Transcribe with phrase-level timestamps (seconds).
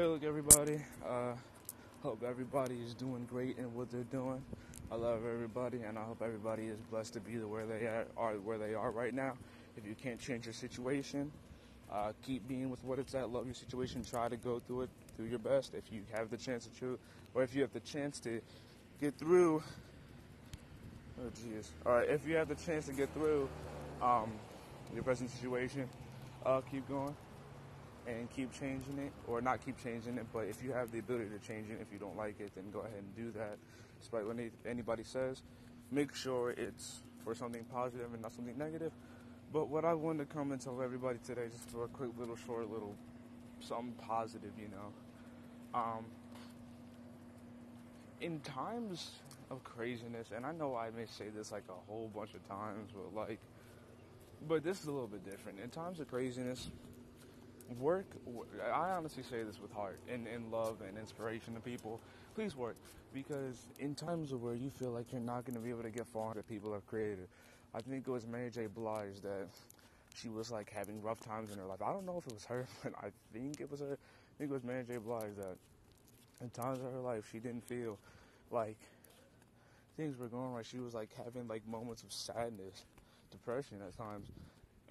[0.00, 0.80] Hey, look, everybody.
[1.06, 1.34] Uh,
[2.02, 4.42] hope everybody is doing great in what they're doing.
[4.90, 8.32] I love everybody, and I hope everybody is blessed to be where they are, are
[8.36, 9.34] where they are right now.
[9.76, 11.30] If you can't change your situation,
[11.92, 13.28] uh, keep being with what it's at.
[13.28, 14.02] Love your situation.
[14.02, 14.90] Try to go through it.
[15.18, 15.74] Do your best.
[15.74, 16.98] If you have the chance to
[17.34, 18.40] or if you have the chance to
[19.02, 19.62] get through.
[21.20, 21.66] Oh, jeez.
[21.84, 22.08] All right.
[22.08, 23.50] If you have the chance to get through
[24.00, 24.32] um,
[24.94, 25.86] your present situation,
[26.46, 27.14] uh, keep going
[28.06, 31.30] and keep changing it, or not keep changing it, but if you have the ability
[31.30, 33.58] to change it, if you don't like it, then go ahead and do that.
[34.00, 34.36] Despite what
[34.66, 35.42] anybody says,
[35.90, 38.92] make sure it's for something positive and not something negative.
[39.52, 42.36] But what I wanted to come and tell everybody today, just for a quick little
[42.36, 42.94] short little
[43.60, 45.78] something positive, you know.
[45.78, 46.04] Um,
[48.20, 49.10] in times
[49.50, 52.90] of craziness, and I know I may say this like a whole bunch of times,
[52.94, 53.40] but like,
[54.48, 55.58] but this is a little bit different.
[55.60, 56.70] In times of craziness,
[57.78, 58.06] work,
[58.72, 62.00] I honestly say this with heart and, and love and inspiration to people.
[62.34, 62.76] Please work
[63.12, 65.90] because in times of where you feel like you're not going to be able to
[65.90, 67.28] get far that people have created,
[67.74, 68.66] I think it was Mary J.
[68.66, 69.48] Blige that
[70.14, 71.82] she was like having rough times in her life.
[71.82, 73.92] I don't know if it was her, but I think it was her.
[73.92, 74.96] I think it was Mary J.
[74.96, 75.56] Blige that
[76.40, 77.98] in times of her life she didn't feel
[78.50, 78.78] like
[79.96, 80.66] things were going right.
[80.66, 82.84] She was like having like moments of sadness,
[83.30, 84.26] depression at times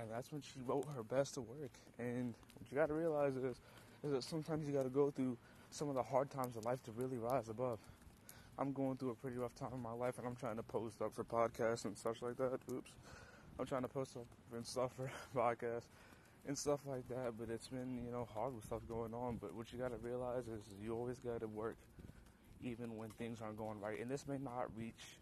[0.00, 1.72] and that's when she wrote her best to work.
[1.98, 3.60] And what you got to realize is,
[4.04, 5.36] is that sometimes you got to go through
[5.70, 7.78] some of the hard times of life to really rise above.
[8.58, 11.00] I'm going through a pretty rough time in my life, and I'm trying to post
[11.00, 12.58] up for podcasts and such like that.
[12.72, 12.90] Oops,
[13.58, 15.86] I'm trying to post up and stuff for podcasts
[16.46, 17.34] and stuff like that.
[17.38, 19.38] But it's been you know hard with stuff going on.
[19.40, 21.76] But what you got to realize is you always got to work,
[22.62, 24.00] even when things aren't going right.
[24.00, 25.18] And this may not reach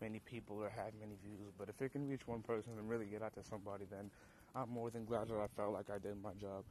[0.00, 1.52] many people or had many views.
[1.58, 4.10] But if it can reach one person and really get out to somebody, then
[4.54, 6.64] I'm more than glad that I felt like I did my job.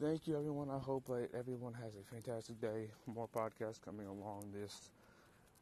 [0.00, 0.68] Thank you, everyone.
[0.70, 2.88] I hope that everyone has a fantastic day.
[3.06, 4.90] More podcasts coming along this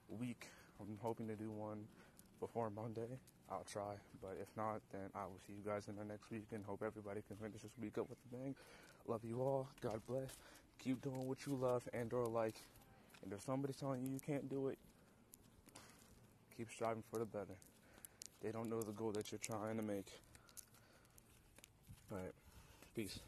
[0.09, 0.49] week.
[0.81, 1.85] I'm hoping to do one
[2.41, 3.19] before Monday.
[3.51, 6.47] I'll try, but if not, then I will see you guys in the next week
[6.53, 8.55] and hope everybody can finish this week up with a bang.
[9.07, 9.69] Love you all.
[9.83, 10.31] God bless.
[10.79, 12.57] Keep doing what you love and or like.
[13.23, 14.79] And if somebody's telling you you can't do it,
[16.57, 17.57] Keep striving for the better.
[18.41, 20.07] They don't know the goal that you're trying to make.
[22.09, 22.33] But
[22.95, 23.19] peace.